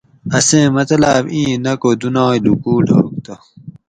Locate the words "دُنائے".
2.01-2.37